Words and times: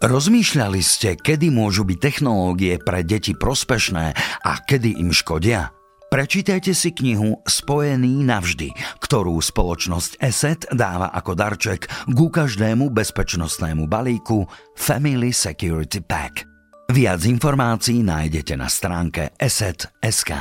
Rozmýšľali 0.00 0.80
ste, 0.80 1.12
kedy 1.12 1.52
môžu 1.52 1.84
byť 1.84 1.98
technológie 2.00 2.80
pre 2.80 3.04
deti 3.04 3.36
prospešné 3.36 4.16
a 4.40 4.52
kedy 4.64 4.96
im 4.96 5.12
škodia? 5.12 5.76
Prečítajte 6.08 6.72
si 6.72 6.96
knihu 6.96 7.44
Spojený 7.44 8.24
navždy, 8.24 8.72
ktorú 9.04 9.36
spoločnosť 9.36 10.16
ESET 10.16 10.72
dáva 10.72 11.12
ako 11.12 11.36
darček 11.36 11.84
ku 12.16 12.32
každému 12.32 12.88
bezpečnostnému 12.88 13.84
balíku 13.84 14.48
Family 14.72 15.36
Security 15.36 16.00
Pack. 16.00 16.48
Viac 16.88 17.20
informácií 17.28 18.00
nájdete 18.00 18.56
na 18.56 18.72
stránke 18.72 19.36
ESET.sk. 19.36 20.32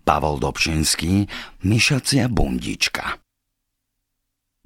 Pavol 0.00 0.40
Dobšinský, 0.40 1.28
Myšacia 1.60 2.24
bundička 2.32 3.27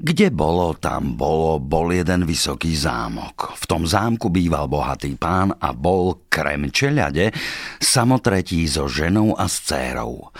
kde 0.02 0.34
bolo, 0.34 0.74
tam 0.74 1.14
bolo, 1.14 1.62
bol 1.62 1.94
jeden 1.94 2.26
vysoký 2.26 2.74
zámok. 2.74 3.54
V 3.54 3.64
tom 3.70 3.86
zámku 3.86 4.34
býval 4.34 4.66
bohatý 4.66 5.14
pán 5.14 5.54
a 5.62 5.70
bol 5.70 6.26
krem 6.26 6.74
čeľade, 6.74 7.30
samotretí 7.78 8.66
so 8.66 8.90
ženou 8.90 9.38
a 9.38 9.46
s 9.46 9.62
cérou. 9.62 10.34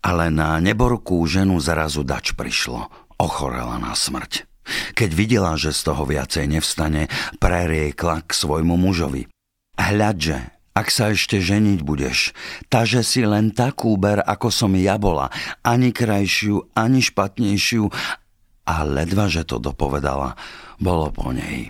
Ale 0.00 0.32
na 0.32 0.56
neborkú 0.56 1.20
ženu 1.28 1.60
zrazu 1.60 2.00
dač 2.00 2.32
prišlo. 2.32 2.88
Ochorela 3.20 3.76
na 3.76 3.92
smrť. 3.92 4.48
Keď 4.96 5.10
videla, 5.12 5.52
že 5.60 5.76
z 5.76 5.92
toho 5.92 6.08
viacej 6.08 6.48
nevstane, 6.48 7.12
preriekla 7.36 8.24
k 8.24 8.30
svojmu 8.32 8.80
mužovi. 8.80 9.28
Hľadže, 9.76 10.54
ak 10.72 10.88
sa 10.88 11.12
ešte 11.12 11.44
ženiť 11.44 11.84
budeš, 11.84 12.32
taže 12.72 13.04
si 13.04 13.22
len 13.22 13.52
takú 13.52 13.94
ber, 14.00 14.24
ako 14.24 14.48
som 14.48 14.72
ja 14.74 14.96
bola, 14.96 15.28
ani 15.60 15.92
krajšiu, 15.92 16.72
ani 16.74 17.04
špatnejšiu, 17.04 17.92
a 18.64 18.84
ledva, 18.84 19.28
že 19.28 19.44
to 19.44 19.60
dopovedala, 19.60 20.36
bolo 20.80 21.12
po 21.12 21.30
nej. 21.30 21.68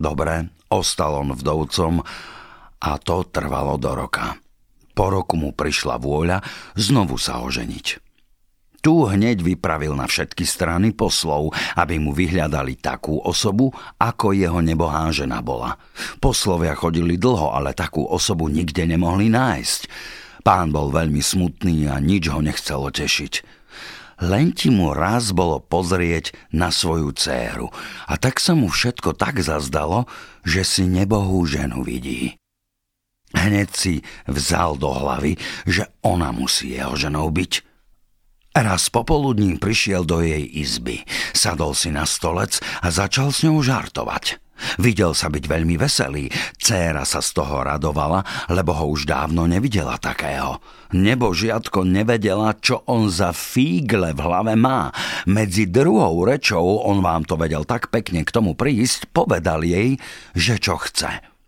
Dobre, 0.00 0.48
ostal 0.72 1.20
on 1.20 1.36
vdovcom 1.36 2.00
a 2.78 2.90
to 3.02 3.26
trvalo 3.28 3.76
do 3.76 3.92
roka. 3.92 4.38
Po 4.94 5.10
roku 5.10 5.38
mu 5.38 5.54
prišla 5.54 6.00
vôľa 6.00 6.42
znovu 6.74 7.20
sa 7.20 7.42
oženiť. 7.44 7.86
Tu 8.78 8.94
hneď 8.94 9.42
vypravil 9.42 9.90
na 9.98 10.06
všetky 10.06 10.46
strany 10.46 10.94
poslov, 10.94 11.50
aby 11.74 11.98
mu 11.98 12.14
vyhľadali 12.14 12.78
takú 12.78 13.18
osobu, 13.18 13.74
ako 13.98 14.30
jeho 14.30 14.62
nebohá 14.62 15.10
žena 15.10 15.42
bola. 15.42 15.74
Poslovia 16.22 16.78
chodili 16.78 17.18
dlho, 17.18 17.50
ale 17.50 17.74
takú 17.74 18.06
osobu 18.06 18.46
nikde 18.46 18.86
nemohli 18.86 19.34
nájsť. 19.34 19.80
Pán 20.46 20.70
bol 20.70 20.94
veľmi 20.94 21.18
smutný 21.18 21.90
a 21.90 21.98
nič 21.98 22.30
ho 22.30 22.38
nechcelo 22.38 22.94
tešiť 22.94 23.57
len 24.22 24.50
ti 24.50 24.70
mu 24.70 24.90
raz 24.90 25.30
bolo 25.30 25.62
pozrieť 25.62 26.34
na 26.50 26.74
svoju 26.74 27.14
dceru 27.14 27.70
a 28.10 28.14
tak 28.18 28.42
sa 28.42 28.58
mu 28.58 28.66
všetko 28.70 29.14
tak 29.14 29.42
zazdalo, 29.42 30.10
že 30.42 30.66
si 30.66 30.84
nebohú 30.90 31.46
ženu 31.46 31.86
vidí. 31.86 32.38
Hneď 33.36 33.68
si 33.76 33.94
vzal 34.24 34.80
do 34.80 34.88
hlavy, 34.88 35.36
že 35.68 35.84
ona 36.00 36.32
musí 36.32 36.72
jeho 36.74 36.96
ženou 36.96 37.28
byť. 37.28 37.52
Raz 38.56 38.88
popoludní 38.88 39.60
prišiel 39.60 40.02
do 40.02 40.24
jej 40.24 40.42
izby, 40.42 41.04
sadol 41.36 41.76
si 41.76 41.92
na 41.92 42.08
stolec 42.08 42.58
a 42.80 42.88
začal 42.88 43.30
s 43.30 43.44
ňou 43.44 43.60
žartovať. 43.60 44.40
Videl 44.76 45.14
sa 45.14 45.30
byť 45.30 45.44
veľmi 45.46 45.78
veselý, 45.78 46.28
céra 46.58 47.06
sa 47.06 47.22
z 47.22 47.38
toho 47.38 47.64
radovala, 47.64 48.22
lebo 48.52 48.74
ho 48.74 48.90
už 48.92 49.08
dávno 49.08 49.48
nevidela 49.48 49.96
takého. 49.96 50.60
Nebo 50.94 51.36
žiadko 51.36 51.84
nevedela, 51.84 52.56
čo 52.56 52.80
on 52.88 53.12
za 53.12 53.36
fígle 53.36 54.16
v 54.16 54.20
hlave 54.24 54.56
má. 54.56 54.88
Medzi 55.28 55.68
druhou 55.68 56.24
rečou, 56.24 56.80
on 56.80 57.04
vám 57.04 57.28
to 57.28 57.36
vedel 57.36 57.68
tak 57.68 57.92
pekne 57.92 58.24
k 58.24 58.32
tomu 58.32 58.56
prísť, 58.56 59.12
povedal 59.12 59.64
jej, 59.68 60.00
že 60.32 60.56
čo 60.56 60.80
chce. 60.80 61.38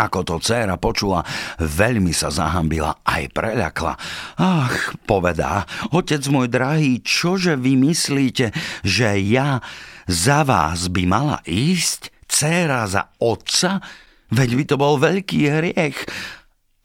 Ako 0.00 0.24
to 0.24 0.40
dcéra 0.40 0.80
počula, 0.80 1.20
veľmi 1.60 2.16
sa 2.16 2.32
zahambila, 2.32 3.04
aj 3.04 3.36
preľakla. 3.36 4.00
Ach, 4.40 4.96
povedá, 5.04 5.68
otec 5.92 6.24
môj 6.32 6.48
drahý, 6.48 7.04
čože 7.04 7.60
vy 7.60 7.76
myslíte, 7.76 8.56
že 8.80 9.20
ja 9.20 9.60
za 10.08 10.40
vás 10.48 10.88
by 10.88 11.04
mala 11.04 11.38
ísť? 11.44 12.08
Dcéra 12.30 12.86
za 12.86 13.10
otca? 13.18 13.82
Veď 14.30 14.50
by 14.54 14.64
to 14.70 14.76
bol 14.78 14.94
veľký 15.02 15.40
hriech. 15.50 15.98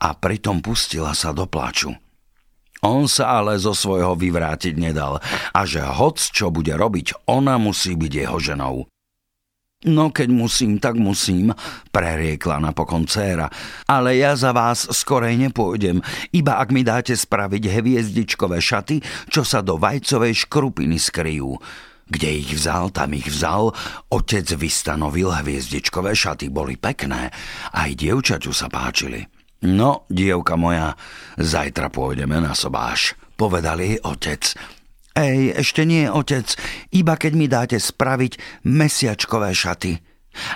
A 0.01 0.17
pritom 0.17 0.66
pustila 0.66 1.13
sa 1.13 1.29
do 1.31 1.45
plaču. 1.45 1.94
On 2.85 3.09
sa 3.09 3.41
ale 3.41 3.57
zo 3.57 3.73
svojho 3.73 4.13
vyvrátiť 4.13 4.78
nedal 4.78 5.17
a 5.53 5.61
že 5.66 5.81
hoc 5.81 6.22
čo 6.22 6.53
bude 6.53 6.73
robiť, 6.73 7.25
ona 7.25 7.57
musí 7.57 7.97
byť 7.97 8.11
jeho 8.13 8.38
ženou. 8.38 8.85
No 9.85 10.09
keď 10.09 10.29
musím, 10.33 10.81
tak 10.81 10.97
musím, 10.97 11.53
preriekla 11.94 12.57
napokon 12.57 13.06
dcéra. 13.06 13.50
Ale 13.85 14.17
ja 14.17 14.33
za 14.33 14.50
vás 14.50 14.89
skorej 14.89 15.38
nepôjdem, 15.38 16.01
iba 16.33 16.57
ak 16.57 16.73
mi 16.73 16.81
dáte 16.81 17.13
spraviť 17.13 17.63
hviezdičkové 17.69 18.57
šaty, 18.57 19.01
čo 19.29 19.45
sa 19.45 19.62
do 19.62 19.77
vajcovej 19.77 20.50
škrupiny 20.50 20.97
skryjú. 20.97 21.62
Kde 22.06 22.30
ich 22.46 22.54
vzal, 22.54 22.94
tam 22.94 23.18
ich 23.18 23.26
vzal. 23.26 23.74
Otec 24.14 24.46
vystanovil 24.54 25.34
hviezdičkové 25.34 26.14
šaty, 26.14 26.54
boli 26.54 26.78
pekné. 26.78 27.34
Aj 27.74 27.90
dievčaťu 27.90 28.54
sa 28.54 28.70
páčili. 28.70 29.26
No, 29.66 30.06
dievka 30.14 30.54
moja, 30.54 30.94
zajtra 31.42 31.90
pôjdeme 31.90 32.38
na 32.38 32.54
sobáš, 32.54 33.18
povedal 33.34 33.82
jej 33.82 33.98
otec. 34.06 34.54
Ej, 35.16 35.58
ešte 35.58 35.88
nie, 35.88 36.06
otec, 36.06 36.46
iba 36.94 37.16
keď 37.18 37.34
mi 37.34 37.48
dáte 37.50 37.78
spraviť 37.80 38.62
mesiačkové 38.68 39.56
šaty. 39.56 39.98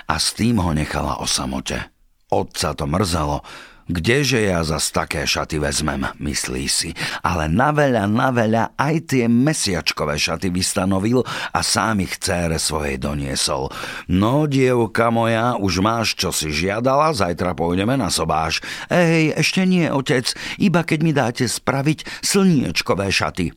A 0.06 0.14
s 0.20 0.36
tým 0.36 0.60
ho 0.60 0.70
nechala 0.76 1.18
o 1.18 1.26
samote. 1.26 1.90
Otca 2.30 2.76
to 2.76 2.84
mrzalo, 2.86 3.42
Kdeže 3.90 4.46
ja 4.46 4.62
zas 4.62 4.94
také 4.94 5.26
šaty 5.26 5.58
vezmem, 5.58 6.06
myslí 6.22 6.64
si, 6.70 6.94
ale 7.26 7.50
na 7.50 7.74
veľa, 7.74 8.06
na 8.06 8.30
veľa 8.30 8.78
aj 8.78 9.10
tie 9.10 9.26
mesiačkové 9.26 10.14
šaty 10.14 10.46
vystanovil 10.54 11.26
a 11.26 11.58
sám 11.58 12.06
ich 12.06 12.22
cére 12.22 12.62
svojej 12.62 13.02
doniesol. 13.02 13.66
No, 14.06 14.46
dievka 14.46 15.10
moja, 15.10 15.58
už 15.58 15.82
máš, 15.82 16.14
čo 16.14 16.30
si 16.30 16.54
žiadala, 16.54 17.10
zajtra 17.10 17.58
pôjdeme 17.58 17.98
na 17.98 18.14
sobáš. 18.14 18.62
Ej, 18.86 19.34
ešte 19.34 19.66
nie, 19.66 19.90
otec, 19.90 20.38
iba 20.62 20.86
keď 20.86 20.98
mi 21.02 21.10
dáte 21.10 21.50
spraviť 21.50 22.22
slniečkové 22.22 23.10
šaty. 23.10 23.50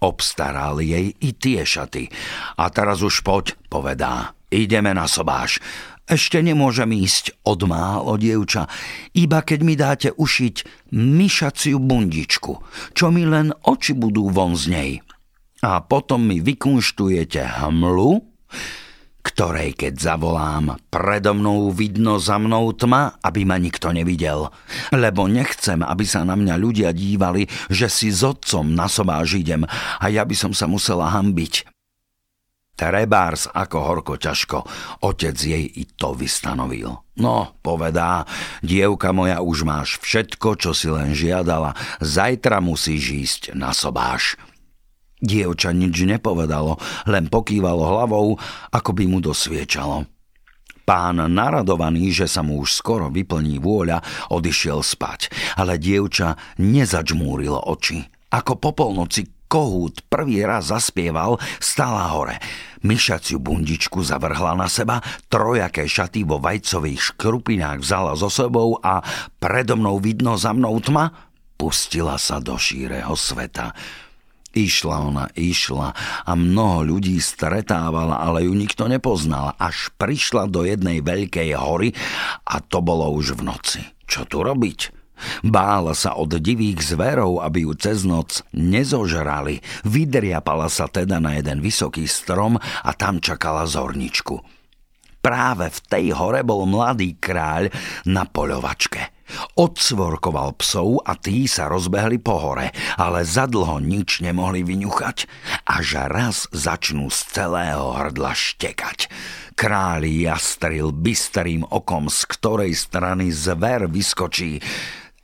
Obstaral 0.00 0.80
jej 0.80 1.12
i 1.12 1.30
tie 1.36 1.60
šaty. 1.68 2.08
A 2.56 2.72
teraz 2.72 3.04
už 3.04 3.20
poď, 3.20 3.52
povedá. 3.68 4.32
Ideme 4.48 4.96
na 4.96 5.04
sobáš. 5.04 5.60
Ešte 6.08 6.40
nemôžem 6.40 6.88
ísť, 6.96 7.36
odmálo 7.44 8.16
dievča, 8.16 8.64
iba 9.12 9.44
keď 9.44 9.60
mi 9.60 9.74
dáte 9.76 10.08
ušiť 10.16 10.88
myšaciu 10.96 11.76
bundičku, 11.76 12.52
čo 12.96 13.12
mi 13.12 13.28
len 13.28 13.52
oči 13.52 13.92
budú 13.92 14.32
von 14.32 14.56
z 14.56 14.64
nej. 14.72 14.92
A 15.60 15.84
potom 15.84 16.24
mi 16.24 16.40
vykunštujete 16.40 17.60
hmlu, 17.60 18.24
ktorej 19.20 19.76
keď 19.76 20.00
zavolám, 20.00 20.80
predo 20.88 21.36
mnou 21.36 21.68
vidno 21.76 22.16
za 22.16 22.40
mnou 22.40 22.72
tma, 22.72 23.20
aby 23.20 23.44
ma 23.44 23.60
nikto 23.60 23.92
nevidel. 23.92 24.48
Lebo 24.88 25.28
nechcem, 25.28 25.84
aby 25.84 26.08
sa 26.08 26.24
na 26.24 26.40
mňa 26.40 26.56
ľudia 26.56 26.90
dívali, 26.96 27.44
že 27.68 27.92
si 27.92 28.08
s 28.08 28.24
otcom 28.24 28.72
na 28.72 28.88
sobáž 28.88 29.36
idem 29.36 29.68
a 30.00 30.08
ja 30.08 30.24
by 30.24 30.32
som 30.32 30.56
sa 30.56 30.64
musela 30.64 31.12
hambiť. 31.12 31.77
Trebárs 32.78 33.50
ako 33.50 33.76
horko 33.82 34.14
ťažko, 34.14 34.62
otec 35.02 35.34
jej 35.34 35.66
i 35.66 35.82
to 35.98 36.14
vystanovil. 36.14 37.02
No, 37.18 37.58
povedá, 37.58 38.22
dievka 38.62 39.10
moja, 39.10 39.42
už 39.42 39.66
máš 39.66 39.98
všetko, 39.98 40.54
čo 40.54 40.70
si 40.70 40.86
len 40.86 41.10
žiadala, 41.10 41.74
zajtra 41.98 42.62
musíš 42.62 43.02
ísť 43.10 43.42
na 43.58 43.74
sobáš. 43.74 44.38
Dievča 45.18 45.74
nič 45.74 46.06
nepovedalo, 46.06 46.78
len 47.10 47.26
pokývalo 47.26 47.82
hlavou, 47.82 48.38
ako 48.70 48.90
by 48.94 49.04
mu 49.10 49.18
dosviečalo. 49.18 50.06
Pán 50.86 51.18
naradovaný, 51.18 52.14
že 52.14 52.30
sa 52.30 52.46
mu 52.46 52.62
už 52.62 52.78
skoro 52.78 53.10
vyplní 53.10 53.58
vôľa, 53.58 54.30
odišiel 54.30 54.86
spať, 54.86 55.34
ale 55.58 55.82
dievča 55.82 56.38
nezačmúrilo 56.62 57.58
oči. 57.58 58.06
Ako 58.30 58.62
po 58.62 58.70
polnoci 58.70 59.26
kohút 59.48 60.04
prvý 60.06 60.44
raz 60.44 60.70
zaspieval, 60.70 61.40
stala 61.58 62.12
hore. 62.12 62.36
Myšaciu 62.84 63.42
bundičku 63.42 64.04
zavrhla 64.04 64.54
na 64.54 64.70
seba, 64.70 65.02
trojaké 65.26 65.88
šaty 65.88 66.22
vo 66.22 66.38
vajcových 66.38 67.16
škrupinách 67.16 67.82
vzala 67.82 68.14
so 68.14 68.30
sebou 68.30 68.78
a 68.78 69.02
predo 69.42 69.74
mnou 69.74 69.98
vidno 69.98 70.38
za 70.38 70.54
mnou 70.54 70.78
tma, 70.78 71.10
pustila 71.58 72.20
sa 72.20 72.38
do 72.38 72.54
šíreho 72.54 73.18
sveta. 73.18 73.74
Išla 74.54 74.96
ona, 75.12 75.26
išla 75.36 75.92
a 76.24 76.32
mnoho 76.32 76.96
ľudí 76.96 77.20
stretávala, 77.20 78.22
ale 78.22 78.48
ju 78.48 78.52
nikto 78.56 78.88
nepoznal, 78.88 79.52
až 79.58 79.92
prišla 80.00 80.48
do 80.48 80.64
jednej 80.64 81.04
veľkej 81.04 81.52
hory 81.58 81.92
a 82.48 82.62
to 82.62 82.80
bolo 82.80 83.12
už 83.12 83.36
v 83.36 83.42
noci. 83.44 83.82
Čo 84.08 84.24
tu 84.24 84.40
robiť? 84.40 84.97
Bála 85.42 85.94
sa 85.94 86.16
od 86.18 86.34
divých 86.38 86.82
zverov, 86.82 87.42
aby 87.42 87.66
ju 87.66 87.72
cez 87.74 88.02
noc 88.06 88.42
nezožrali. 88.54 89.60
Vydriapala 89.86 90.66
sa 90.70 90.86
teda 90.86 91.18
na 91.18 91.38
jeden 91.38 91.62
vysoký 91.62 92.08
strom 92.08 92.58
a 92.60 92.90
tam 92.94 93.22
čakala 93.22 93.66
zorničku. 93.68 94.58
Práve 95.18 95.66
v 95.68 95.78
tej 95.90 96.06
hore 96.14 96.46
bol 96.46 96.64
mladý 96.64 97.18
kráľ 97.18 97.74
na 98.06 98.22
poľovačke. 98.22 99.18
Odsvorkoval 99.60 100.56
psov 100.56 101.04
a 101.04 101.12
tí 101.18 101.44
sa 101.44 101.68
rozbehli 101.68 102.16
po 102.16 102.40
hore, 102.40 102.72
ale 102.96 103.28
zadlho 103.28 103.76
nič 103.76 104.24
nemohli 104.24 104.64
vyňuchať, 104.64 105.28
až 105.68 106.08
raz 106.08 106.48
začnú 106.48 107.12
z 107.12 107.18
celého 107.28 107.92
hrdla 107.92 108.32
štekať. 108.32 109.12
Kráľ 109.52 110.06
jastril 110.06 110.94
bystrým 110.94 111.66
okom, 111.66 112.08
z 112.08 112.24
ktorej 112.24 112.72
strany 112.72 113.28
zver 113.28 113.90
vyskočí, 113.90 114.64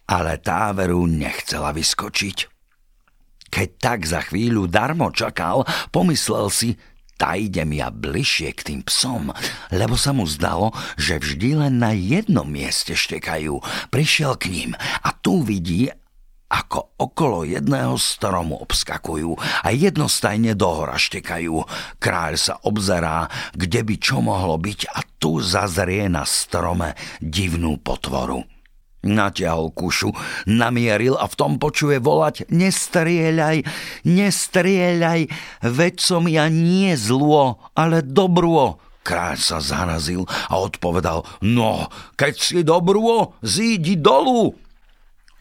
ale 0.09 0.41
táveru 0.41 1.09
nechcela 1.09 1.73
vyskočiť. 1.73 2.39
Keď 3.49 3.69
tak 3.79 4.03
za 4.03 4.21
chvíľu 4.27 4.67
darmo 4.67 5.15
čakal, 5.15 5.63
pomyslel 5.95 6.51
si, 6.51 6.75
tá 7.15 7.39
idem 7.39 7.79
ja 7.79 7.95
bližšie 7.95 8.51
k 8.59 8.61
tým 8.67 8.81
psom, 8.83 9.31
lebo 9.71 9.95
sa 9.95 10.11
mu 10.11 10.27
zdalo, 10.27 10.75
že 10.99 11.23
vždy 11.23 11.63
len 11.63 11.79
na 11.79 11.95
jednom 11.95 12.45
mieste 12.45 12.99
štekajú. 12.99 13.63
Prišiel 13.95 14.35
k 14.35 14.51
ním 14.51 14.71
a 14.75 15.09
tu 15.15 15.47
vidí, 15.47 15.87
ako 16.51 16.95
okolo 16.99 17.43
jedného 17.47 17.99
stromu 17.99 18.55
obskakujú 18.63 19.35
a 19.39 19.75
jednostajne 19.75 20.55
dohora 20.55 20.95
štekajú. 20.95 21.55
Kráľ 21.99 22.35
sa 22.39 22.55
obzerá, 22.63 23.27
kde 23.55 23.83
by 23.83 23.95
čo 23.99 24.23
mohlo 24.23 24.55
byť 24.59 24.81
a 24.95 25.03
tu 25.19 25.43
zazrie 25.43 26.07
na 26.07 26.23
strome 26.23 26.95
divnú 27.19 27.79
potvoru. 27.83 28.54
Natiahol 29.05 29.71
kušu, 29.71 30.11
namieril 30.49 31.15
a 31.21 31.29
v 31.29 31.35
tom 31.37 31.53
počuje 31.61 32.01
volať 32.01 32.49
Nestrieľaj, 32.49 33.63
nestrieľaj, 34.09 35.29
veď 35.63 35.95
som 36.01 36.25
ja 36.25 36.49
nie 36.49 36.97
zlo, 36.97 37.61
ale 37.77 38.01
dobro. 38.01 38.81
Kráľ 39.05 39.37
sa 39.37 39.61
zarazil 39.61 40.25
a 40.49 40.57
odpovedal, 40.57 41.29
no, 41.45 41.93
keď 42.17 42.35
si 42.41 42.59
dobro, 42.65 43.37
zídi 43.45 44.01
dolu. 44.01 44.57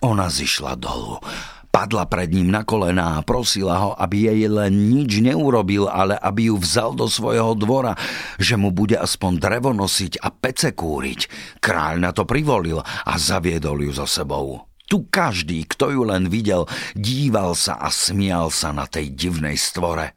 Ona 0.04 0.28
zišla 0.28 0.76
dolu 0.76 1.24
Padla 1.74 2.06
pred 2.06 2.30
ním 2.30 2.54
na 2.54 2.62
kolená 2.62 3.18
a 3.18 3.26
prosila 3.26 3.82
ho, 3.82 3.92
aby 3.98 4.30
jej 4.30 4.46
len 4.46 4.94
nič 4.94 5.26
neurobil, 5.26 5.90
ale 5.90 6.14
aby 6.22 6.54
ju 6.54 6.62
vzal 6.62 6.94
do 6.94 7.10
svojho 7.10 7.58
dvora, 7.58 7.98
že 8.38 8.54
mu 8.54 8.70
bude 8.70 8.94
aspoň 8.94 9.42
drevo 9.42 9.74
nosiť 9.74 10.22
a 10.22 10.30
pece 10.30 10.78
kúriť. 10.78 11.26
Kráľ 11.58 11.98
na 11.98 12.14
to 12.14 12.30
privolil 12.30 12.78
a 12.86 13.14
zaviedol 13.18 13.90
ju 13.90 13.92
za 13.98 14.06
sebou. 14.06 14.70
Tu 14.86 15.02
každý, 15.10 15.66
kto 15.66 15.90
ju 15.90 16.02
len 16.06 16.30
videl, 16.30 16.70
díval 16.94 17.58
sa 17.58 17.82
a 17.82 17.90
smial 17.90 18.54
sa 18.54 18.70
na 18.70 18.86
tej 18.86 19.10
divnej 19.10 19.58
stvore. 19.58 20.14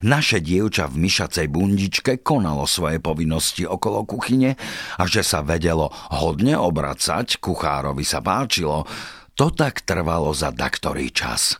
Naše 0.00 0.40
dievča 0.40 0.88
v 0.88 1.04
myšacej 1.04 1.52
bundičke 1.52 2.24
konalo 2.24 2.64
svoje 2.64 3.04
povinnosti 3.04 3.68
okolo 3.68 4.08
kuchyne 4.08 4.56
a 4.96 5.04
že 5.04 5.20
sa 5.20 5.44
vedelo 5.44 5.92
hodne 5.92 6.56
obracať, 6.56 7.36
kuchárovi 7.36 8.00
sa 8.00 8.24
páčilo, 8.24 8.88
to 9.40 9.48
tak 9.48 9.88
trvalo 9.88 10.36
za 10.36 10.52
daktorý 10.52 11.08
čas. 11.08 11.56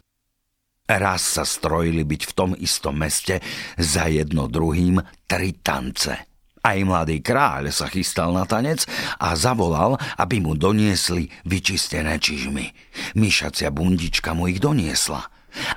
Raz 0.85 1.25
sa 1.25 1.49
strojili 1.49 2.05
byť 2.05 2.23
v 2.29 2.33
tom 2.37 2.53
istom 2.53 3.01
meste 3.01 3.41
za 3.81 4.05
jedno 4.05 4.53
druhým 4.53 5.01
tri 5.25 5.57
tance. 5.65 6.13
Aj 6.61 6.77
mladý 6.85 7.25
kráľ 7.25 7.73
sa 7.73 7.89
chystal 7.89 8.37
na 8.37 8.45
tanec 8.45 8.85
a 9.17 9.33
zavolal, 9.33 9.97
aby 10.21 10.45
mu 10.45 10.61
doniesli 10.61 11.33
vyčistené 11.49 12.21
čižmy. 12.21 12.69
Myšacia 13.17 13.73
bundička 13.73 14.37
mu 14.37 14.53
ich 14.53 14.61
doniesla. 14.61 15.25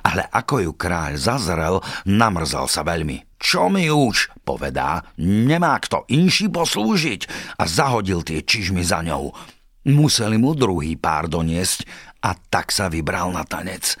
Ale 0.04 0.28
ako 0.28 0.60
ju 0.60 0.72
kráľ 0.76 1.16
zazrel, 1.16 1.80
namrzal 2.04 2.68
sa 2.68 2.84
veľmi. 2.84 3.40
Čo 3.40 3.72
mi 3.72 3.88
už, 3.88 4.44
povedá, 4.44 5.08
nemá 5.16 5.80
kto 5.80 6.04
inší 6.12 6.52
poslúžiť 6.52 7.56
a 7.56 7.64
zahodil 7.64 8.20
tie 8.20 8.44
čižmy 8.44 8.84
za 8.84 9.00
ňou. 9.00 9.32
Museli 9.84 10.40
mu 10.40 10.56
druhý 10.56 10.96
pár 10.96 11.28
doniesť 11.28 11.84
a 12.24 12.32
tak 12.32 12.72
sa 12.72 12.88
vybral 12.88 13.28
na 13.36 13.44
tanec. 13.44 14.00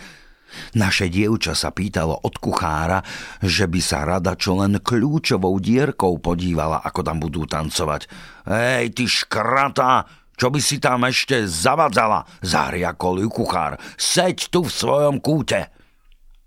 Naše 0.78 1.12
dievča 1.12 1.52
sa 1.52 1.74
pýtalo 1.74 2.14
od 2.24 2.34
kuchára, 2.40 3.04
že 3.42 3.68
by 3.68 3.80
sa 3.82 4.06
rada 4.06 4.32
čo 4.38 4.56
len 4.56 4.80
kľúčovou 4.80 5.58
dierkou 5.60 6.16
podívala, 6.22 6.80
ako 6.80 7.00
tam 7.04 7.18
budú 7.20 7.44
tancovať. 7.44 8.08
Ej, 8.48 8.96
ty 8.96 9.04
škrata, 9.04 10.08
čo 10.34 10.48
by 10.48 10.60
si 10.62 10.80
tam 10.80 11.04
ešte 11.04 11.44
zavadzala? 11.44 12.24
Zahriakol 12.40 13.22
ju 13.26 13.30
kuchár. 13.30 13.76
Seď 14.00 14.48
tu 14.48 14.64
v 14.64 14.72
svojom 14.72 15.20
kúte. 15.20 15.68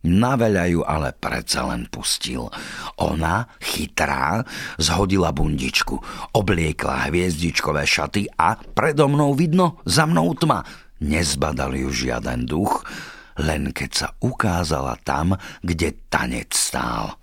Na 0.06 0.38
veľa 0.38 0.70
ju 0.70 0.82
ale 0.86 1.10
predsa 1.18 1.66
len 1.74 1.90
pustil. 1.90 2.46
Ona, 3.02 3.50
chytrá, 3.58 4.46
zhodila 4.78 5.34
bundičku, 5.34 5.98
obliekla 6.38 7.10
hviezdičkové 7.10 7.82
šaty 7.82 8.30
a 8.38 8.56
predo 8.62 9.10
mnou 9.10 9.34
vidno, 9.34 9.82
za 9.90 10.06
mnou 10.06 10.38
tma. 10.38 10.62
Nezbadal 11.02 11.74
ju 11.78 11.90
žiaden 11.90 12.46
duch, 12.46 12.86
len 13.42 13.74
keď 13.74 13.92
sa 13.94 14.08
ukázala 14.22 14.98
tam, 15.02 15.34
kde 15.66 15.98
tanec 16.10 16.54
stál. 16.54 17.18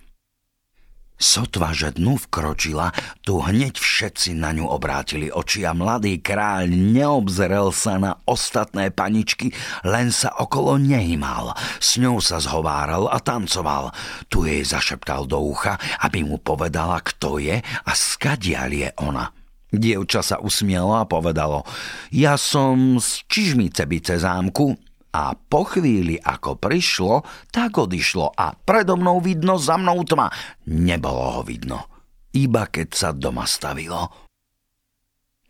Sotva, 1.14 1.70
že 1.70 1.94
dnu 1.94 2.18
vkročila, 2.18 2.90
tu 3.22 3.38
hneď 3.38 3.78
všetci 3.78 4.34
na 4.34 4.50
ňu 4.50 4.66
obrátili 4.66 5.30
oči 5.30 5.62
a 5.62 5.70
mladý 5.70 6.18
kráľ 6.18 6.66
neobzrel 6.66 7.70
sa 7.70 8.02
na 8.02 8.18
ostatné 8.26 8.90
paničky, 8.90 9.54
len 9.86 10.10
sa 10.10 10.34
okolo 10.34 10.74
nej 10.74 11.14
mal. 11.14 11.54
S 11.78 12.02
ňou 12.02 12.18
sa 12.18 12.42
zhováral 12.42 13.06
a 13.06 13.22
tancoval. 13.22 13.94
Tu 14.26 14.50
jej 14.50 14.66
zašeptal 14.66 15.30
do 15.30 15.38
ucha, 15.38 15.78
aby 16.02 16.26
mu 16.26 16.42
povedala, 16.42 16.98
kto 16.98 17.38
je 17.38 17.62
a 17.62 17.92
skadiaľ 17.94 18.70
je 18.74 18.90
ona. 18.98 19.30
Dievča 19.70 20.22
sa 20.22 20.36
usmielo 20.42 20.98
a 20.98 21.06
povedalo, 21.06 21.66
ja 22.10 22.34
som 22.34 22.98
z 22.98 23.22
Čižmice 23.26 23.86
bice 23.86 24.18
zámku, 24.18 24.74
a 25.14 25.38
po 25.38 25.62
chvíli, 25.62 26.18
ako 26.18 26.58
prišlo, 26.58 27.22
tak 27.54 27.78
odišlo 27.78 28.34
a 28.34 28.58
predo 28.58 28.98
mnou 28.98 29.22
vidno, 29.22 29.54
za 29.62 29.78
mnou 29.78 30.02
tma. 30.02 30.26
Nebolo 30.74 31.38
ho 31.38 31.42
vidno, 31.46 31.86
iba 32.34 32.66
keď 32.66 32.88
sa 32.90 33.08
doma 33.14 33.46
stavilo. 33.46 34.10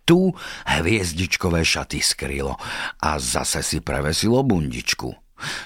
Tu 0.05 0.29
hviezdičkové 0.69 1.65
šaty 1.65 2.05
skrylo 2.05 2.61
a 3.01 3.17
zase 3.17 3.65
si 3.65 3.81
prevesilo 3.81 4.45
bundičku. 4.45 5.09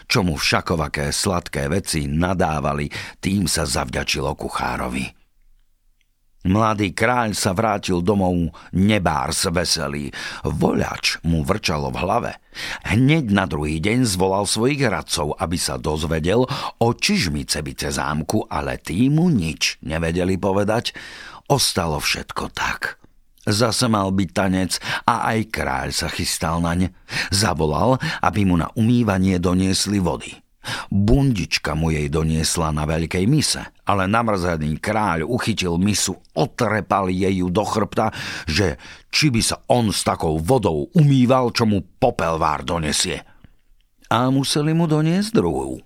Čomu 0.07 0.39
všakovaké 0.39 1.11
sladké 1.11 1.67
veci 1.67 2.07
nadávali, 2.07 2.87
tým 3.19 3.51
sa 3.51 3.67
zavďačilo 3.67 4.39
kuchárovi. 4.39 5.18
Mladý 6.47 6.95
kráľ 6.95 7.35
sa 7.35 7.51
vrátil 7.51 7.99
domov 7.99 8.55
nebárs 8.71 9.51
veselý. 9.51 10.15
Voľač 10.47 11.19
mu 11.27 11.43
vrčalo 11.43 11.91
v 11.91 11.99
hlave. 11.99 12.33
Hneď 12.87 13.35
na 13.35 13.51
druhý 13.51 13.83
deň 13.83 14.07
zvolal 14.07 14.47
svojich 14.47 14.87
radcov, 14.87 15.35
aby 15.35 15.59
sa 15.59 15.83
dozvedel 15.83 16.47
o 16.79 16.89
čižmice 16.95 17.59
bice 17.67 17.91
zámku, 17.91 18.47
ale 18.47 18.79
tí 18.79 19.11
mu 19.11 19.27
nič 19.27 19.83
nevedeli 19.83 20.39
povedať. 20.39 20.95
Ostalo 21.51 21.99
všetko 21.99 22.55
tak. 22.55 23.03
Zase 23.49 23.89
mal 23.89 24.13
byť 24.13 24.31
tanec 24.31 24.77
a 25.09 25.35
aj 25.35 25.49
kráľ 25.49 25.89
sa 25.91 26.07
chystal 26.13 26.61
naň. 26.61 26.93
Zavolal, 27.35 27.97
aby 28.21 28.45
mu 28.45 28.61
na 28.61 28.69
umývanie 28.77 29.41
doniesli 29.41 29.99
vody. 29.99 30.48
Bundička 30.93 31.77
mu 31.77 31.93
jej 31.93 32.09
doniesla 32.09 32.73
na 32.73 32.89
veľkej 32.89 33.25
mise, 33.29 33.63
ale 33.89 34.09
namrzený 34.09 34.81
kráľ 34.81 35.29
uchytil 35.29 35.81
misu, 35.81 36.17
otrepal 36.37 37.09
jej 37.13 37.41
ju 37.41 37.49
do 37.49 37.65
chrbta, 37.65 38.13
že 38.45 38.77
či 39.09 39.33
by 39.33 39.41
sa 39.45 39.61
on 39.69 39.93
s 39.93 40.05
takou 40.05 40.37
vodou 40.41 40.89
umýval, 40.93 41.53
čo 41.53 41.65
mu 41.65 41.81
popelvár 41.81 42.65
donesie. 42.65 43.25
A 44.09 44.33
museli 44.33 44.73
mu 44.73 44.89
doniesť 44.89 45.31
druhú. 45.37 45.85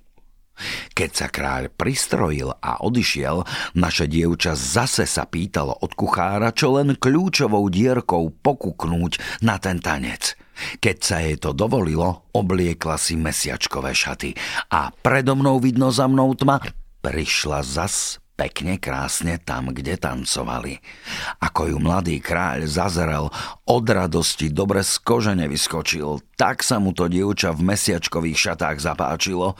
Keď 0.92 1.10
sa 1.10 1.26
kráľ 1.32 1.72
pristrojil 1.72 2.52
a 2.60 2.84
odišiel, 2.84 3.42
naše 3.74 4.06
dievča 4.06 4.52
zase 4.54 5.08
sa 5.08 5.24
pýtalo 5.26 5.74
od 5.80 5.96
kuchára, 5.96 6.52
čo 6.54 6.76
len 6.76 6.94
kľúčovou 6.94 7.66
dierkou 7.72 8.30
pokuknúť 8.30 9.42
na 9.42 9.56
ten 9.58 9.80
tanec. 9.80 10.36
Keď 10.78 10.96
sa 11.02 11.22
jej 11.22 11.36
to 11.38 11.54
dovolilo, 11.56 12.28
obliekla 12.32 12.96
si 12.96 13.18
mesiačkové 13.18 13.92
šaty 13.92 14.34
a 14.72 14.90
predo 14.90 15.38
mnou 15.38 15.62
vidno 15.62 15.90
za 15.90 16.08
mnou 16.08 16.34
tma, 16.34 16.62
prišla 17.02 17.60
zas 17.66 18.22
pekne 18.42 18.80
krásne 18.80 19.38
tam, 19.38 19.70
kde 19.70 19.94
tancovali. 19.94 20.82
Ako 21.38 21.70
ju 21.70 21.78
mladý 21.78 22.18
kráľ 22.18 22.66
zazrel, 22.66 23.30
od 23.68 23.84
radosti 23.86 24.50
dobre 24.50 24.82
z 24.82 24.98
kože 24.98 25.38
nevyskočil, 25.38 26.18
tak 26.34 26.66
sa 26.66 26.82
mu 26.82 26.90
to 26.90 27.06
dievča 27.06 27.54
v 27.54 27.62
mesiačkových 27.62 28.50
šatách 28.50 28.82
zapáčilo. 28.82 29.54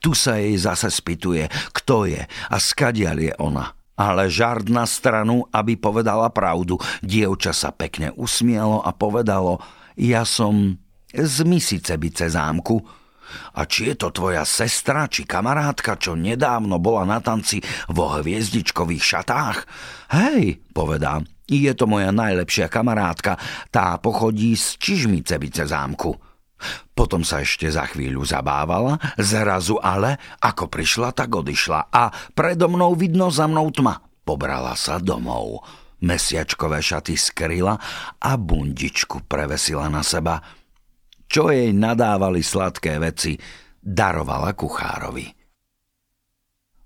Tu 0.00 0.16
sa 0.16 0.40
jej 0.40 0.56
zase 0.56 0.88
spituje, 0.88 1.46
kto 1.76 2.08
je 2.08 2.22
a 2.26 2.56
skadiaľ 2.56 3.18
je 3.20 3.34
ona 3.36 3.66
ale 3.92 4.26
žart 4.26 4.66
na 4.66 4.88
stranu, 4.88 5.46
aby 5.54 5.78
povedala 5.78 6.26
pravdu. 6.32 6.80
Dievča 7.04 7.54
sa 7.54 7.70
pekne 7.70 8.10
usmielo 8.18 8.82
a 8.82 8.90
povedalo, 8.90 9.62
ja 9.96 10.22
som 10.24 10.76
z 11.12 11.36
Misicebice 11.44 12.32
zámku. 12.32 12.80
A 13.56 13.64
či 13.64 13.88
je 13.88 13.96
to 13.96 14.12
tvoja 14.12 14.44
sestra 14.44 15.08
či 15.08 15.24
kamarátka, 15.24 15.96
čo 15.96 16.12
nedávno 16.12 16.76
bola 16.76 17.08
na 17.08 17.18
tanci 17.24 17.64
vo 17.88 18.12
hviezdičkových 18.20 19.04
šatách? 19.04 19.58
Hej, 20.12 20.60
povedá, 20.76 21.24
je 21.48 21.72
to 21.72 21.88
moja 21.88 22.12
najlepšia 22.12 22.68
kamarátka, 22.68 23.40
tá 23.72 23.96
pochodí 23.96 24.52
z 24.52 24.76
Čižmicevice 24.76 25.64
zámku. 25.64 26.12
Potom 26.92 27.24
sa 27.26 27.40
ešte 27.40 27.66
za 27.72 27.88
chvíľu 27.88 28.22
zabávala, 28.22 29.00
zrazu 29.16 29.80
ale, 29.80 30.20
ako 30.38 30.68
prišla, 30.68 31.16
tak 31.16 31.32
odišla 31.32 31.90
a 31.90 32.12
predo 32.36 32.68
mnou 32.68 32.94
vidno 32.94 33.32
za 33.32 33.48
mnou 33.48 33.72
tma. 33.72 33.98
Pobrala 34.22 34.78
sa 34.78 35.02
domov. 35.02 35.64
Mesiačkové 36.02 36.82
šaty 36.82 37.14
skryla 37.14 37.78
a 38.18 38.32
bundičku 38.34 39.22
prevesila 39.30 39.86
na 39.86 40.02
seba. 40.02 40.42
Čo 41.30 41.48
jej 41.48 41.70
nadávali 41.70 42.42
sladké 42.42 42.98
veci, 42.98 43.38
darovala 43.80 44.52
kuchárovi. 44.52 45.26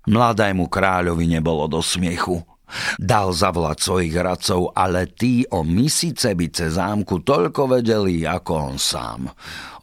Mladému 0.07 0.71
kráľovi 0.71 1.27
nebolo 1.27 1.67
do 1.67 1.83
smiechu. 1.83 2.39
Dal 2.99 3.31
zavolať 3.31 3.77
svojich 3.79 4.15
radcov, 4.15 4.75
ale 4.75 5.07
tí 5.07 5.47
o 5.55 5.63
misicebice 5.63 6.67
zámku 6.67 7.23
toľko 7.23 7.79
vedeli, 7.79 8.27
ako 8.27 8.51
on 8.53 8.75
sám. 8.75 9.31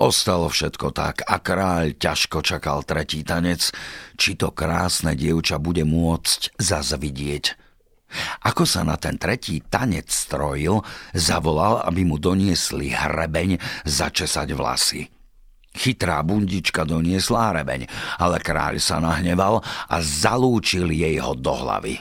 Ostalo 0.04 0.52
všetko 0.52 0.92
tak 0.92 1.24
a 1.24 1.40
kráľ 1.40 1.96
ťažko 1.96 2.44
čakal 2.44 2.84
tretí 2.84 3.24
tanec, 3.24 3.72
či 4.20 4.36
to 4.36 4.52
krásne 4.52 5.16
dievča 5.16 5.56
bude 5.56 5.84
môcť 5.84 6.60
zas 6.60 6.92
vidieť. 6.92 7.63
Ako 8.46 8.64
sa 8.64 8.86
na 8.86 8.94
ten 8.96 9.18
tretí 9.18 9.62
tanec 9.64 10.08
strojil, 10.08 10.80
zavolal, 11.12 11.82
aby 11.84 12.06
mu 12.06 12.16
doniesli 12.18 12.94
hrebeň 12.94 13.58
začesať 13.84 14.48
vlasy. 14.54 15.02
Chytrá 15.74 16.22
bundička 16.22 16.86
doniesla 16.86 17.50
hrebeň, 17.50 17.90
ale 18.22 18.38
kráľ 18.38 18.78
sa 18.78 19.02
nahneval 19.02 19.58
a 19.90 19.96
zalúčil 19.98 20.86
jej 20.94 21.18
ho 21.18 21.34
do 21.34 21.50
hlavy. 21.50 21.98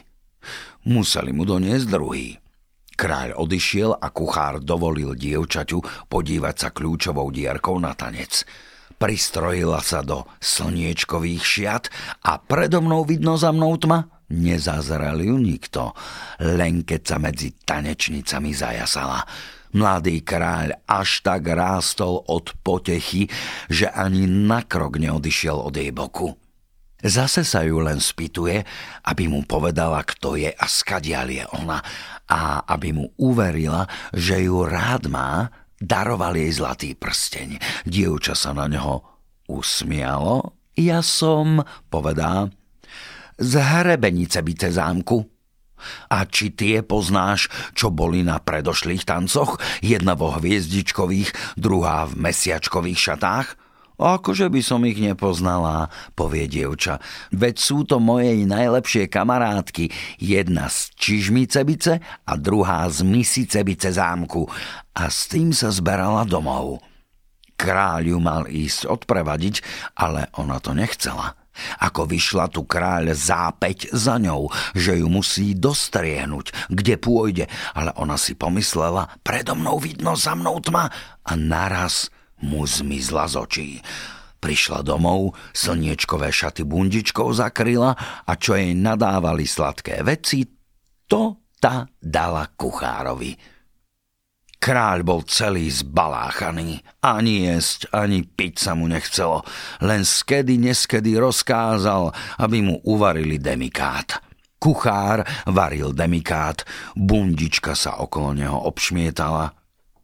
Museli 0.86 1.34
mu 1.34 1.42
doniesť 1.42 1.86
druhý. 1.90 2.38
Kráľ 2.94 3.42
odišiel 3.42 3.98
a 3.98 4.14
kuchár 4.14 4.62
dovolil 4.62 5.18
dievčaťu 5.18 6.06
podívať 6.06 6.56
sa 6.56 6.70
kľúčovou 6.70 7.34
dierkou 7.34 7.82
na 7.82 7.98
tanec. 7.98 8.46
Pristrojila 9.02 9.82
sa 9.82 10.06
do 10.06 10.30
slniečkových 10.38 11.42
šiat 11.42 11.84
a 12.22 12.38
predo 12.38 12.78
mnou 12.78 13.02
vidno 13.02 13.34
za 13.42 13.50
mnou 13.50 13.74
tma. 13.82 14.13
Nezazrel 14.32 15.20
ju 15.20 15.36
nikto, 15.36 15.92
len 16.40 16.88
keď 16.88 17.02
sa 17.04 17.18
medzi 17.20 17.52
tanečnicami 17.52 18.56
zajasala. 18.56 19.26
Mladý 19.74 20.22
kráľ 20.22 20.86
až 20.86 21.26
tak 21.26 21.50
rástol 21.50 22.22
od 22.30 22.54
potechy, 22.62 23.26
že 23.68 23.90
ani 23.90 24.30
na 24.30 24.62
krok 24.62 25.02
neodišiel 25.02 25.58
od 25.58 25.74
jej 25.74 25.90
boku. 25.90 26.38
Zase 27.04 27.44
sa 27.44 27.68
ju 27.68 27.84
len 27.84 28.00
spýtuje, 28.00 28.64
aby 29.04 29.28
mu 29.28 29.44
povedala, 29.44 30.00
kto 30.08 30.40
je 30.40 30.48
a 30.48 30.66
skadial 30.72 31.28
je 31.28 31.44
ona 31.52 31.84
a 32.32 32.64
aby 32.64 32.96
mu 32.96 33.12
uverila, 33.20 33.84
že 34.16 34.48
ju 34.48 34.64
rád 34.64 35.12
má, 35.12 35.52
daroval 35.76 36.40
jej 36.40 36.54
zlatý 36.56 36.96
prsteň. 36.96 37.60
Dievča 37.84 38.40
sa 38.40 38.56
na 38.56 38.72
neho 38.72 39.04
usmialo. 39.52 40.56
Ja 40.80 41.04
som, 41.04 41.60
povedá, 41.92 42.48
z 43.38 43.54
hrebenice 43.58 44.42
byte 44.42 44.70
zámku. 44.70 45.26
A 46.08 46.24
či 46.24 46.56
tie 46.56 46.80
poznáš, 46.80 47.52
čo 47.76 47.92
boli 47.92 48.24
na 48.24 48.40
predošlých 48.40 49.04
tancoch? 49.04 49.60
Jedna 49.84 50.16
vo 50.16 50.32
hviezdičkových, 50.32 51.60
druhá 51.60 52.08
v 52.08 52.32
mesiačkových 52.32 53.00
šatách? 53.00 53.48
Akože 53.94 54.50
by 54.50 54.62
som 54.66 54.82
ich 54.90 54.98
nepoznala, 54.98 55.88
povie 56.18 56.50
dievča. 56.50 56.98
Veď 57.30 57.56
sú 57.62 57.86
to 57.86 58.02
mojej 58.02 58.42
najlepšie 58.44 59.06
kamarátky, 59.06 59.94
jedna 60.18 60.66
z 60.68 60.92
Čižmicebice 60.98 62.02
a 62.26 62.32
druhá 62.36 62.90
z 62.90 63.06
Misicebice 63.06 63.94
zámku. 63.94 64.50
A 64.98 65.08
s 65.14 65.30
tým 65.30 65.54
sa 65.54 65.70
zberala 65.70 66.26
domov. 66.26 66.82
Kráľ 67.54 68.02
ju 68.04 68.18
mal 68.18 68.44
ísť 68.50 68.90
odprevadiť, 68.90 69.62
ale 69.94 70.28
ona 70.42 70.58
to 70.58 70.74
nechcela. 70.74 71.43
Ako 71.82 72.10
vyšla 72.10 72.50
tu 72.50 72.66
kráľ 72.66 73.14
zápeť 73.14 73.94
za 73.94 74.18
ňou, 74.18 74.50
že 74.74 74.98
ju 75.00 75.08
musí 75.08 75.54
dostriehnúť, 75.54 76.70
kde 76.74 76.96
pôjde, 76.98 77.46
ale 77.78 77.94
ona 77.98 78.18
si 78.18 78.34
pomyslela, 78.34 79.14
predo 79.22 79.54
mnou 79.54 79.78
vidno, 79.78 80.18
za 80.18 80.34
mnou 80.34 80.58
tma 80.60 80.90
a 81.24 81.32
naraz 81.38 82.10
mu 82.42 82.66
zmizla 82.66 83.30
z 83.30 83.36
očí. 83.38 83.70
Prišla 84.44 84.84
domov, 84.84 85.40
slniečkové 85.56 86.28
šaty 86.28 86.68
bundičkou 86.68 87.32
zakryla 87.32 87.96
a 88.28 88.32
čo 88.36 88.60
jej 88.60 88.76
nadávali 88.76 89.48
sladké 89.48 90.04
veci, 90.04 90.44
to 91.08 91.48
ta 91.64 91.88
dala 91.96 92.52
kuchárovi. 92.52 93.53
Kráľ 94.64 95.04
bol 95.04 95.28
celý 95.28 95.68
zbaláchaný. 95.68 96.80
Ani 97.04 97.52
jesť, 97.52 97.92
ani 97.92 98.24
piť 98.24 98.64
sa 98.64 98.72
mu 98.80 98.88
nechcelo. 98.88 99.44
Len 99.84 100.08
skedy 100.08 100.56
neskedy 100.56 101.20
rozkázal, 101.20 102.16
aby 102.40 102.64
mu 102.64 102.80
uvarili 102.88 103.44
demikát. 103.44 104.24
Kuchár 104.56 105.28
varil 105.52 105.92
demikát, 105.92 106.64
bundička 106.96 107.76
sa 107.76 108.00
okolo 108.00 108.32
neho 108.32 108.56
obšmietala– 108.56 109.52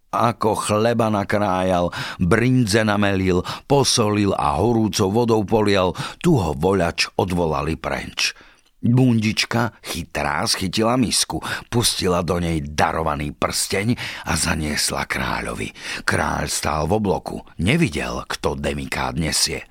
ako 0.10 0.58
chleba 0.58 1.13
nakrájal, 1.13 1.94
brinze 2.18 2.82
namelil, 2.82 3.46
posolil 3.70 4.34
a 4.34 4.58
horúcou 4.58 5.13
vodou 5.13 5.46
polial, 5.46 5.94
tu 6.18 6.34
ho 6.34 6.58
voľač 6.58 7.13
odvolali 7.13 7.78
prenč. 7.78 8.34
Bundička 8.80 9.76
chytrá 9.84 10.48
schytila 10.48 10.96
misku, 10.96 11.44
pustila 11.68 12.24
do 12.24 12.40
nej 12.40 12.64
darovaný 12.64 13.36
prsteň 13.36 14.00
a 14.24 14.40
zaniesla 14.40 15.04
kráľovi. 15.04 15.76
Kráľ 16.08 16.48
stál 16.48 16.88
v 16.88 16.96
obloku, 16.96 17.44
nevidel, 17.60 18.24
kto 18.24 18.56
demikát 18.56 19.20
nesie. 19.20 19.68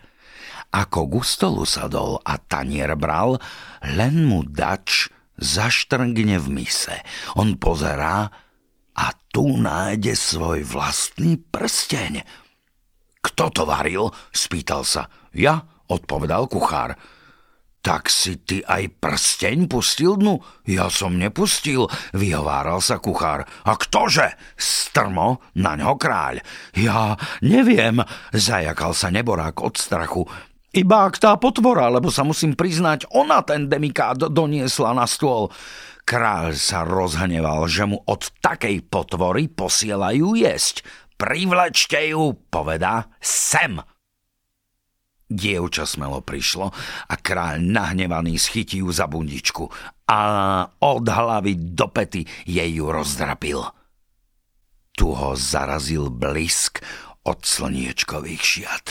Ako 0.68 1.08
gustolu 1.08 1.64
sadol 1.64 2.20
a 2.20 2.36
tanier 2.36 2.92
bral, 3.00 3.40
len 3.80 4.28
mu 4.28 4.44
dač 4.44 5.08
zaštrngne 5.40 6.36
v 6.36 6.48
mise. 6.52 7.00
On 7.40 7.56
pozerá, 7.56 8.28
a 8.98 9.14
tu 9.30 9.54
nájde 9.54 10.18
svoj 10.18 10.66
vlastný 10.66 11.38
prsteň. 11.38 12.26
Kto 13.22 13.44
to 13.54 13.62
varil? 13.62 14.10
spýtal 14.34 14.82
sa. 14.82 15.06
Ja, 15.30 15.62
odpovedal 15.86 16.50
kuchár. 16.50 16.98
Tak 17.88 18.12
si 18.12 18.36
ty 18.44 18.60
aj 18.60 19.00
prsteň 19.00 19.64
pustil 19.64 20.20
dnu? 20.20 20.36
Ja 20.68 20.92
som 20.92 21.16
nepustil, 21.16 21.88
vyhováral 22.12 22.84
sa 22.84 23.00
kuchár. 23.00 23.48
A 23.64 23.80
ktože? 23.80 24.28
Strmo 24.60 25.40
na 25.56 25.72
ňo 25.72 25.96
kráľ. 25.96 26.44
Ja 26.76 27.16
neviem, 27.40 28.04
zajakal 28.36 28.92
sa 28.92 29.08
neborák 29.08 29.64
od 29.64 29.80
strachu. 29.80 30.28
Iba 30.76 31.08
ak 31.08 31.16
tá 31.16 31.32
potvora, 31.40 31.88
lebo 31.88 32.12
sa 32.12 32.28
musím 32.28 32.52
priznať, 32.52 33.08
ona 33.08 33.40
ten 33.40 33.72
demikát 33.72 34.20
doniesla 34.20 34.92
na 34.92 35.08
stôl. 35.08 35.48
Kráľ 36.04 36.60
sa 36.60 36.84
rozhneval, 36.84 37.72
že 37.72 37.88
mu 37.88 38.04
od 38.04 38.20
takej 38.44 38.84
potvory 38.84 39.48
posielajú 39.48 40.36
jesť. 40.36 40.84
Privlečte 41.16 42.04
ju, 42.12 42.36
povedá, 42.52 43.08
sem. 43.16 43.80
Dievča 45.28 45.84
smelo 45.84 46.24
prišlo 46.24 46.72
a 47.08 47.14
kráľ 47.20 47.60
nahnevaný 47.60 48.40
schytí 48.40 48.80
ju 48.80 48.88
za 48.88 49.04
bundičku 49.04 49.68
a 50.08 50.20
od 50.80 51.04
hlavy 51.04 51.76
do 51.76 51.84
pety 51.92 52.24
jej 52.48 52.70
ju 52.72 52.88
rozdrapil. 52.88 53.60
Tu 54.96 55.04
ho 55.04 55.36
zarazil 55.36 56.08
blisk 56.08 56.80
od 57.28 57.44
slniečkových 57.44 58.42
šiat. 58.42 58.86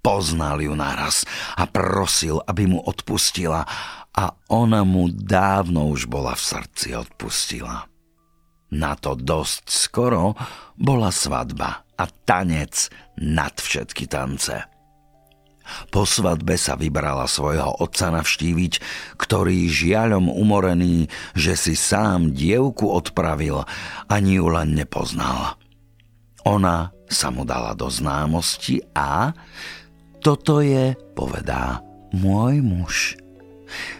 Poznal 0.00 0.64
ju 0.64 0.72
naraz 0.72 1.28
a 1.56 1.68
prosil, 1.68 2.40
aby 2.48 2.64
mu 2.64 2.80
odpustila 2.80 3.68
a 4.16 4.24
ona 4.48 4.88
mu 4.88 5.12
dávno 5.12 5.92
už 5.92 6.08
bola 6.08 6.32
v 6.32 6.42
srdci 6.48 6.96
odpustila. 6.96 7.84
Na 8.72 8.96
to 8.96 9.14
dosť 9.14 9.68
skoro 9.68 10.32
bola 10.80 11.12
svadba 11.12 11.84
a 11.92 12.04
tanec 12.08 12.88
nad 13.20 13.54
všetky 13.54 14.08
tance. 14.08 14.73
Po 15.88 16.04
svadbe 16.04 16.60
sa 16.60 16.76
vybrala 16.76 17.24
svojho 17.24 17.80
otca 17.80 18.12
navštíviť, 18.12 18.72
ktorý 19.16 19.68
žiaľom 19.68 20.28
umorený, 20.28 21.08
že 21.32 21.56
si 21.56 21.74
sám 21.74 22.36
dievku 22.36 22.88
odpravil, 22.92 23.64
ani 24.06 24.36
ju 24.36 24.46
len 24.52 24.76
nepoznal. 24.76 25.56
Ona 26.44 26.92
sa 27.08 27.32
mu 27.32 27.48
dala 27.48 27.72
do 27.72 27.88
známosti 27.88 28.84
a 28.92 29.32
toto 30.20 30.60
je, 30.64 30.96
povedá, 31.16 31.80
môj 32.12 32.60
muž 32.64 32.96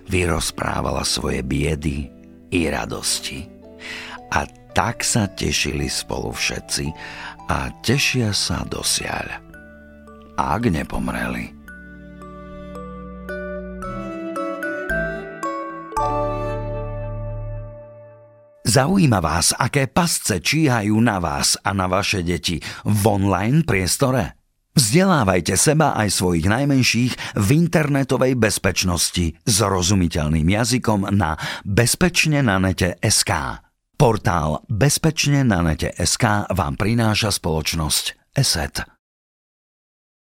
vyrozprávala 0.09 1.05
svoje 1.05 1.41
biedy 1.45 2.09
i 2.53 2.69
radosti. 2.69 3.49
A 4.33 4.49
tak 4.75 5.07
sa 5.07 5.31
tešili 5.31 5.87
spolu 5.87 6.35
všetci 6.35 6.91
a 7.47 7.71
tešia 7.85 8.35
sa 8.35 8.67
dosiaľ. 8.67 9.45
ak 10.35 10.67
nepomreli. 10.67 11.54
Zaujíma 18.75 19.23
vás, 19.23 19.55
aké 19.55 19.87
pasce 19.87 20.43
číhajú 20.43 20.99
na 20.99 21.23
vás 21.23 21.55
a 21.63 21.71
na 21.71 21.87
vaše 21.87 22.27
deti 22.27 22.59
v 22.83 23.03
online 23.07 23.63
priestore? 23.63 24.35
Vzdelávajte 24.75 25.55
seba 25.55 25.95
aj 25.95 26.11
svojich 26.11 26.51
najmenších 26.51 27.39
v 27.39 27.49
internetovej 27.55 28.35
bezpečnosti 28.35 29.39
s 29.47 29.57
rozumiteľným 29.63 30.59
jazykom 30.59 31.07
na 31.15 31.39
bezpečne 31.63 32.43
na 32.43 32.59
nete 32.59 32.99
SK. 32.99 33.63
Portál 33.95 34.67
Bezpečne 34.67 35.47
na 35.47 35.63
nete 35.63 35.95
SK 35.95 36.51
vám 36.51 36.75
prináša 36.75 37.31
spoločnosť 37.31 38.35
ESET. 38.35 38.94